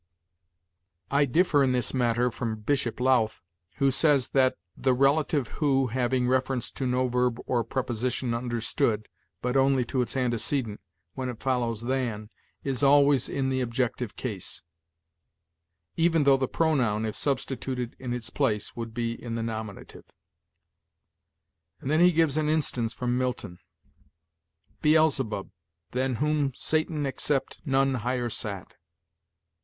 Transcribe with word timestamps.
"I 1.11 1.25
differ 1.25 1.61
in 1.61 1.73
this 1.73 1.93
matter 1.93 2.31
from 2.31 2.61
Bishop 2.61 2.99
Lowth, 2.99 3.39
who 3.75 3.91
says 3.91 4.29
that 4.29 4.57
'The 4.75 4.95
relative 4.95 5.47
who, 5.61 5.89
having 5.93 6.27
reference 6.27 6.71
to 6.71 6.87
no 6.87 7.07
verb 7.07 7.39
or 7.45 7.63
preposition 7.63 8.33
understood, 8.33 9.07
but 9.43 9.55
only 9.55 9.85
to 9.85 10.01
its 10.01 10.17
antecedent, 10.17 10.81
when 11.13 11.29
it 11.29 11.39
follows 11.39 11.81
than, 11.81 12.31
is 12.63 12.81
always 12.81 13.29
in 13.29 13.49
the 13.49 13.61
objective 13.61 14.15
case; 14.15 14.63
even 15.95 16.23
though 16.23 16.35
the 16.35 16.47
pronoun, 16.47 17.05
if 17.05 17.15
substituted 17.15 17.95
in 17.99 18.11
its 18.11 18.31
place, 18.31 18.75
would 18.75 18.95
be 18.95 19.11
in 19.13 19.35
the 19.35 19.43
nominative.' 19.43 20.11
And 21.79 21.91
then 21.91 21.99
he 21.99 22.11
gives 22.11 22.37
an 22.37 22.49
instance 22.49 22.95
from 22.95 23.19
Milton. 23.19 23.59
'Beelzebub, 24.81 25.51
than 25.91 26.15
whom, 26.15 26.53
Satan 26.55 27.05
except, 27.05 27.59
none 27.63 27.93
higher 28.01 28.31
sat.' 28.31 28.73